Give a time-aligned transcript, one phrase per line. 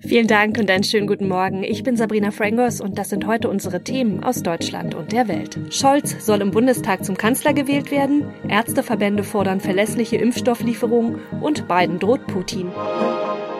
[0.00, 1.64] Vielen Dank und einen schönen guten Morgen.
[1.64, 5.58] Ich bin Sabrina Frangos und das sind heute unsere Themen aus Deutschland und der Welt.
[5.70, 12.26] Scholz soll im Bundestag zum Kanzler gewählt werden, Ärzteverbände fordern verlässliche Impfstofflieferung und Biden droht
[12.26, 12.70] Putin.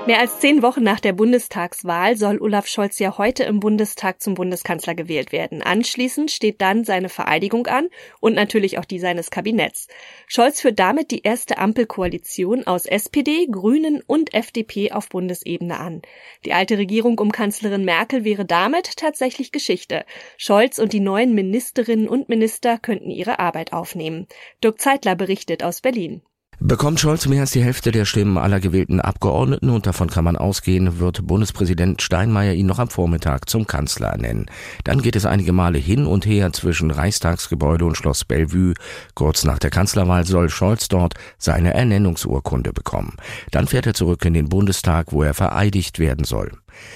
[0.07, 4.35] Mehr als zehn Wochen nach der Bundestagswahl soll Olaf Scholz ja heute im Bundestag zum
[4.35, 5.63] Bundeskanzler gewählt werden.
[5.63, 7.89] Anschließend steht dann seine Vereidigung an
[8.21, 9.89] und natürlich auch die seines Kabinetts.
[10.29, 16.03] Scholz führt damit die erste Ampelkoalition aus SPD, Grünen und FDP auf Bundesebene an.
[16.45, 20.05] Die alte Regierung um Kanzlerin Merkel wäre damit tatsächlich Geschichte.
[20.37, 24.29] Scholz und die neuen Ministerinnen und Minister könnten ihre Arbeit aufnehmen.
[24.63, 26.23] Dirk Zeitler berichtet aus Berlin.
[26.59, 30.37] Bekommt Scholz mehr als die Hälfte der Stimmen aller gewählten Abgeordneten und davon kann man
[30.37, 34.47] ausgehen, wird Bundespräsident Steinmeier ihn noch am Vormittag zum Kanzler ernennen.
[34.83, 38.73] Dann geht es einige Male hin und her zwischen Reichstagsgebäude und Schloss Bellevue.
[39.15, 43.17] Kurz nach der Kanzlerwahl soll Scholz dort seine Ernennungsurkunde bekommen.
[43.51, 46.53] Dann fährt er zurück in den Bundestag, wo er vereidigt werden soll.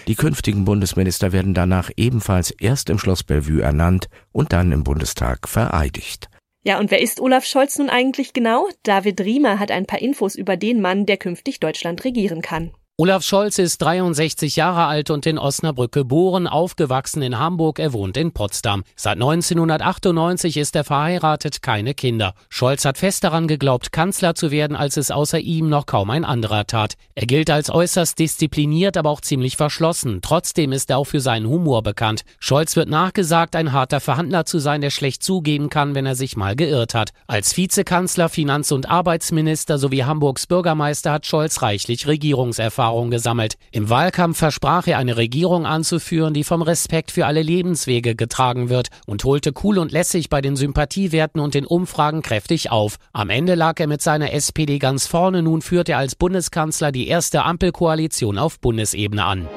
[0.09, 5.47] Die künftigen Bundesminister werden danach ebenfalls erst im Schloss Bellevue ernannt und dann im Bundestag
[5.49, 6.31] vereidigt.
[6.63, 8.69] Ja, und wer ist Olaf Scholz nun eigentlich genau?
[8.83, 12.73] David Riemer hat ein paar Infos über den Mann, der künftig Deutschland regieren kann.
[13.03, 18.19] Olaf Scholz ist 63 Jahre alt und in Osnabrück geboren, aufgewachsen in Hamburg, er wohnt
[18.19, 18.85] in Potsdam.
[18.95, 22.35] Seit 1998 ist er verheiratet, keine Kinder.
[22.51, 26.27] Scholz hat fest daran geglaubt, Kanzler zu werden, als es außer ihm noch kaum ein
[26.27, 26.97] anderer tat.
[27.15, 30.19] Er gilt als äußerst diszipliniert, aber auch ziemlich verschlossen.
[30.21, 32.25] Trotzdem ist er auch für seinen Humor bekannt.
[32.39, 36.37] Scholz wird nachgesagt, ein harter Verhandler zu sein, der schlecht zugeben kann, wenn er sich
[36.37, 37.13] mal geirrt hat.
[37.27, 42.90] Als Vizekanzler, Finanz- und Arbeitsminister sowie Hamburgs Bürgermeister hat Scholz reichlich Regierungserfahrung.
[42.91, 43.55] Erfahrung gesammelt.
[43.71, 48.89] Im Wahlkampf versprach er eine Regierung anzuführen, die vom Respekt für alle Lebenswege getragen wird
[49.07, 52.97] und holte cool und lässig bei den Sympathiewerten und den Umfragen kräftig auf.
[53.13, 57.07] Am Ende lag er mit seiner SPD ganz vorne, nun führt er als Bundeskanzler die
[57.07, 59.49] erste Ampelkoalition auf Bundesebene an.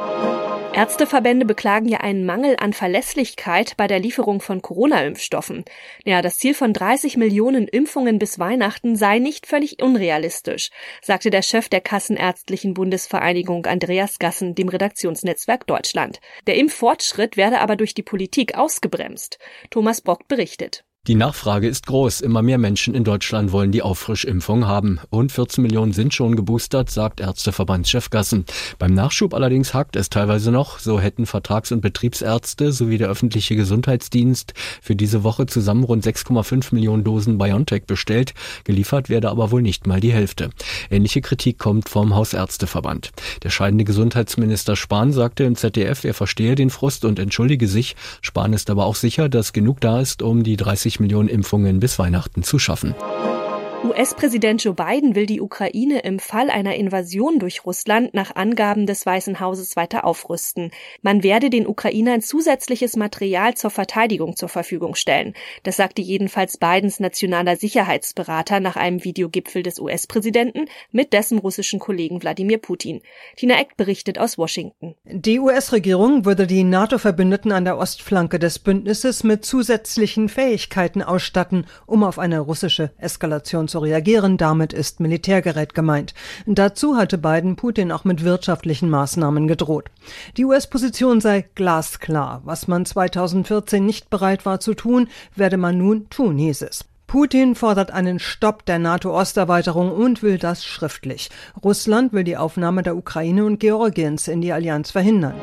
[0.74, 5.66] Ärzteverbände beklagen ja einen Mangel an Verlässlichkeit bei der Lieferung von Corona-Impfstoffen.
[6.04, 11.44] Ja, das Ziel von 30 Millionen Impfungen bis Weihnachten sei nicht völlig unrealistisch, sagte der
[11.44, 16.20] Chef der Kassenärztlichen Bundesvereinigung Andreas Gassen dem Redaktionsnetzwerk Deutschland.
[16.48, 19.38] Der Impffortschritt werde aber durch die Politik ausgebremst.
[19.70, 20.84] Thomas Bock berichtet.
[21.06, 22.22] Die Nachfrage ist groß.
[22.22, 25.02] Immer mehr Menschen in Deutschland wollen die Auffrischimpfung haben.
[25.12, 28.46] Rund 14 Millionen sind schon geboostert, sagt Ärzteverbandschef Gassen.
[28.80, 30.80] Beim Nachschub allerdings hakt es teilweise noch.
[30.80, 36.74] So hätten Vertrags- und Betriebsärzte sowie der öffentliche Gesundheitsdienst für diese Woche zusammen rund 6,5
[36.74, 38.34] Millionen Dosen BioNTech bestellt.
[38.64, 40.52] Geliefert werde aber wohl nicht mal die Hälfte.
[40.90, 43.12] Ähnliche Kritik kommt vom Hausärzteverband.
[43.44, 47.98] Der scheidende Gesundheitsminister Spahn sagte im ZDF, er verstehe den Frust und entschuldige sich.
[48.22, 51.80] Spahn ist aber auch sicher, dass genug da ist, um die 30 20 Millionen Impfungen
[51.80, 52.94] bis Weihnachten zu schaffen.
[53.84, 59.06] US-Präsident Joe Biden will die Ukraine im Fall einer Invasion durch Russland nach Angaben des
[59.06, 60.72] Weißen Hauses weiter aufrüsten.
[61.02, 65.34] Man werde den Ukrainern zusätzliches Material zur Verteidigung zur Verfügung stellen.
[65.64, 72.22] Das sagte jedenfalls Bidens nationaler Sicherheitsberater nach einem Videogipfel des US-Präsidenten mit dessen russischen Kollegen
[72.22, 73.02] Wladimir Putin.
[73.36, 74.96] Tina Eck berichtet aus Washington.
[75.04, 82.06] Die US-Regierung würde die NATO-Verbündeten an der Ostflanke des Bündnisses mit zusätzlichen Fähigkeiten ausstatten, um
[82.06, 84.38] auf eine russische Eskalation zu reagieren.
[84.38, 86.14] Damit ist Militärgerät gemeint.
[86.46, 89.90] Dazu hatte Biden Putin auch mit wirtschaftlichen Maßnahmen gedroht.
[90.38, 92.42] Die US-Position sei glasklar.
[92.46, 96.86] Was man 2014 nicht bereit war zu tun, werde man nun tun, hieß es.
[97.08, 101.32] Putin fordert einen Stopp der NATO-Osterweiterung und will das schriftlich.
[101.64, 105.36] Russland will die Aufnahme der Ukraine und Georgiens in die Allianz verhindern.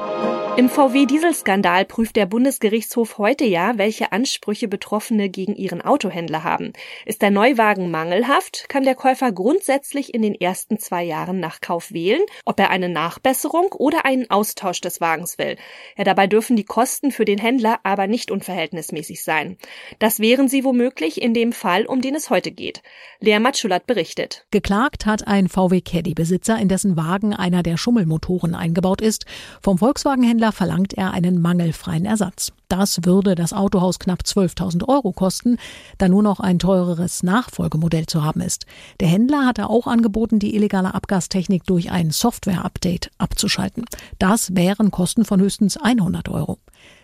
[0.60, 6.74] Im VW-Dieselskandal prüft der Bundesgerichtshof heute ja, welche Ansprüche Betroffene gegen ihren Autohändler haben.
[7.06, 11.92] Ist der Neuwagen mangelhaft, kann der Käufer grundsätzlich in den ersten zwei Jahren nach Kauf
[11.94, 15.56] wählen, ob er eine Nachbesserung oder einen Austausch des Wagens will.
[15.96, 19.56] Ja, dabei dürfen die Kosten für den Händler aber nicht unverhältnismäßig sein.
[19.98, 22.82] Das wären sie womöglich in dem Fall, um den es heute geht.
[23.18, 24.44] Lea Matschulat berichtet.
[24.50, 29.24] Geklagt hat ein VW Caddy-Besitzer, in dessen Wagen einer der Schummelmotoren eingebaut ist.
[29.62, 32.52] Vom Volkswagen-Händler Händler verlangt er einen mangelfreien Ersatz.
[32.68, 35.58] Das würde das Autohaus knapp 12.000 Euro kosten,
[35.98, 38.66] da nur noch ein teureres Nachfolgemodell zu haben ist.
[39.00, 43.84] Der Händler hatte auch angeboten, die illegale Abgastechnik durch ein Software-Update abzuschalten.
[44.18, 46.58] Das wären Kosten von höchstens 100 Euro.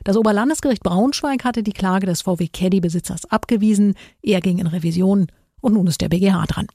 [0.05, 3.95] Das Oberlandesgericht Braunschweig hatte die Klage des VW Caddy-Besitzers abgewiesen.
[4.23, 5.29] Er ging in Revision
[5.61, 6.67] und nun ist der BGH dran.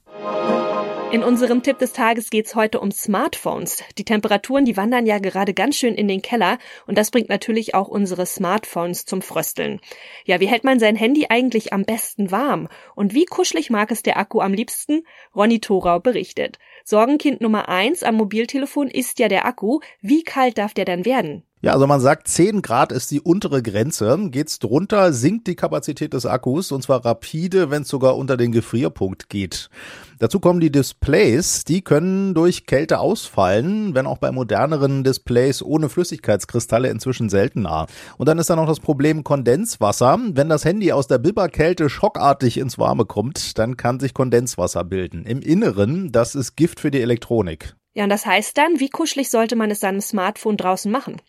[1.12, 3.84] In unserem Tipp des Tages geht's heute um Smartphones.
[3.98, 6.56] Die Temperaturen, die wandern ja gerade ganz schön in den Keller
[6.86, 9.80] und das bringt natürlich auch unsere Smartphones zum Frösteln.
[10.24, 12.66] Ja, wie hält man sein Handy eigentlich am besten warm?
[12.94, 15.04] Und wie kuschelig mag es der Akku am liebsten?
[15.36, 16.58] Ronny Thorau berichtet.
[16.82, 19.80] Sorgenkind Nummer eins am Mobiltelefon ist ja der Akku.
[20.00, 21.44] Wie kalt darf der dann werden?
[21.64, 24.18] Ja, also man sagt, 10 Grad ist die untere Grenze.
[24.30, 28.50] Geht's drunter, sinkt die Kapazität des Akkus und zwar rapide, wenn es sogar unter den
[28.50, 29.70] Gefrierpunkt geht.
[30.18, 35.88] Dazu kommen die Displays, die können durch Kälte ausfallen, wenn auch bei moderneren Displays ohne
[35.88, 37.86] Flüssigkeitskristalle inzwischen seltener.
[38.18, 40.18] Und dann ist da noch das Problem Kondenswasser.
[40.32, 45.24] Wenn das Handy aus der Bibberkälte schockartig ins Warme kommt, dann kann sich Kondenswasser bilden.
[45.26, 47.76] Im Inneren, das ist Gift für die Elektronik.
[47.94, 51.20] Ja, und das heißt dann, wie kuschelig sollte man es seinem Smartphone draußen machen?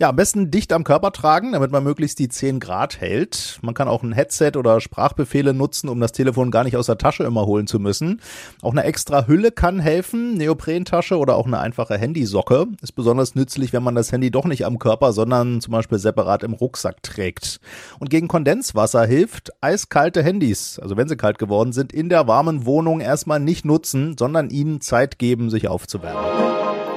[0.00, 3.58] Ja, am besten dicht am Körper tragen, damit man möglichst die 10 Grad hält.
[3.62, 6.96] Man kann auch ein Headset oder Sprachbefehle nutzen, um das Telefon gar nicht aus der
[6.96, 8.22] Tasche immer holen zu müssen.
[8.62, 12.68] Auch eine extra Hülle kann helfen, Neoprentasche oder auch eine einfache Handysocke.
[12.80, 16.42] Ist besonders nützlich, wenn man das Handy doch nicht am Körper, sondern zum Beispiel separat
[16.42, 17.60] im Rucksack trägt.
[17.98, 22.64] Und gegen Kondenswasser hilft eiskalte Handys, also wenn sie kalt geworden sind, in der warmen
[22.64, 25.68] Wohnung erstmal nicht nutzen, sondern ihnen Zeit geben, sich
[26.00, 26.47] the.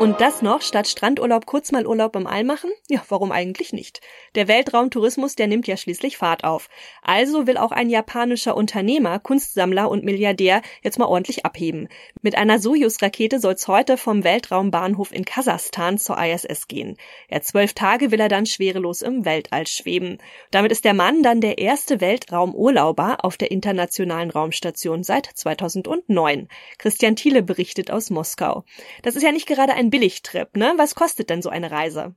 [0.01, 2.71] Und das noch statt Strandurlaub kurz mal Urlaub im All machen?
[2.89, 4.01] Ja, warum eigentlich nicht?
[4.33, 6.69] Der Weltraumtourismus, der nimmt ja schließlich Fahrt auf.
[7.03, 11.87] Also will auch ein japanischer Unternehmer, Kunstsammler und Milliardär jetzt mal ordentlich abheben.
[12.23, 16.97] Mit einer Soyuz-Rakete soll's heute vom Weltraumbahnhof in Kasachstan zur ISS gehen.
[17.29, 20.17] Ja, zwölf Tage will er dann schwerelos im Weltall schweben.
[20.49, 26.47] Damit ist der Mann dann der erste Weltraumurlauber auf der internationalen Raumstation seit 2009.
[26.79, 28.63] Christian Thiele berichtet aus Moskau.
[29.03, 30.73] Das ist ja nicht gerade ein Billigtrip, ne?
[30.77, 32.15] Was kostet denn so eine Reise?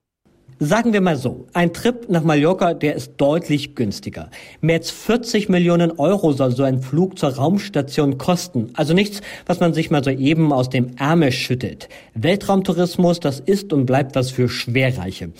[0.60, 4.30] Sagen wir mal so, ein Trip nach Mallorca, der ist deutlich günstiger.
[4.60, 8.70] Mehr als 40 Millionen Euro soll so ein Flug zur Raumstation kosten.
[8.74, 11.88] Also nichts, was man sich mal so eben aus dem Ärmel schüttelt.
[12.14, 15.32] Weltraumtourismus, das ist und bleibt was für Schwerreiche.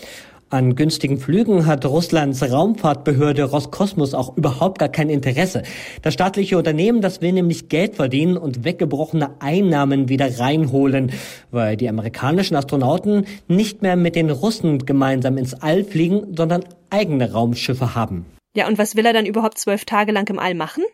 [0.55, 5.63] An günstigen Flügen hat Russlands Raumfahrtbehörde Roskosmos auch überhaupt gar kein Interesse.
[6.01, 11.11] Das staatliche Unternehmen, das will nämlich Geld verdienen und weggebrochene Einnahmen wieder reinholen,
[11.51, 17.33] weil die amerikanischen Astronauten nicht mehr mit den Russen gemeinsam ins All fliegen, sondern eigene
[17.33, 18.25] Raumschiffe haben.
[18.55, 20.85] Ja, und was will er dann überhaupt zwölf Tage lang im All machen?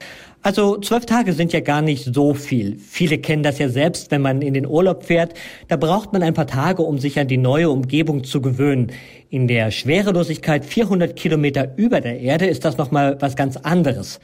[0.41, 2.79] Also zwölf Tage sind ja gar nicht so viel.
[2.79, 5.35] Viele kennen das ja selbst, wenn man in den Urlaub fährt.
[5.67, 8.91] Da braucht man ein paar Tage, um sich an die neue Umgebung zu gewöhnen.
[9.29, 14.19] In der Schwerelosigkeit 400 Kilometer über der Erde ist das nochmal was ganz anderes.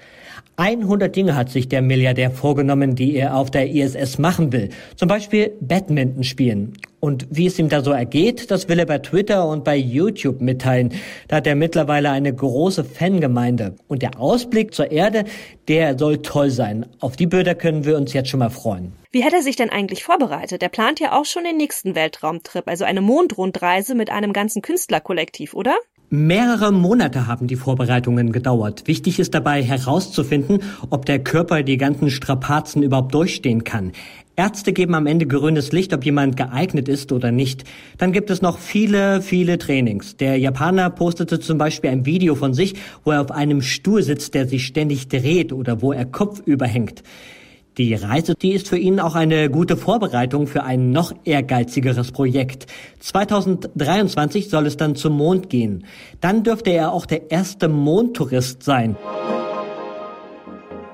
[0.57, 4.69] 100 Dinge hat sich der Milliardär vorgenommen, die er auf der ISS machen will.
[4.95, 6.73] Zum Beispiel Badminton spielen.
[6.99, 10.41] Und wie es ihm da so ergeht, das will er bei Twitter und bei YouTube
[10.41, 10.93] mitteilen.
[11.27, 13.75] Da hat er mittlerweile eine große Fangemeinde.
[13.87, 15.25] Und der Ausblick zur Erde,
[15.67, 16.87] der soll toll sein.
[16.99, 18.93] Auf die Bilder können wir uns jetzt schon mal freuen.
[19.11, 20.63] Wie hat er sich denn eigentlich vorbereitet?
[20.63, 25.53] Er plant ja auch schon den nächsten Weltraumtrip, also eine Mondrundreise mit einem ganzen Künstlerkollektiv,
[25.53, 25.75] oder?
[26.09, 28.87] Mehrere Monate haben die Vorbereitungen gedauert.
[28.87, 30.59] Wichtig ist dabei herauszufinden,
[30.89, 33.91] ob der Körper die ganzen Strapazen überhaupt durchstehen kann.
[34.37, 37.65] Ärzte geben am Ende grünes Licht, ob jemand geeignet ist oder nicht.
[37.97, 40.15] Dann gibt es noch viele, viele Trainings.
[40.15, 44.33] Der Japaner postete zum Beispiel ein Video von sich, wo er auf einem Stuhl sitzt,
[44.33, 47.03] der sich ständig dreht oder wo er kopfüber hängt.
[47.77, 52.65] Die Reise, die ist für ihn auch eine gute Vorbereitung für ein noch ehrgeizigeres Projekt.
[52.99, 55.85] 2023 soll es dann zum Mond gehen.
[56.19, 58.95] Dann dürfte er auch der erste Mondtourist sein.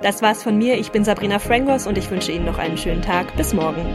[0.01, 0.77] Das war's von mir.
[0.77, 3.37] Ich bin Sabrina Frangos und ich wünsche Ihnen noch einen schönen Tag.
[3.37, 3.85] Bis morgen.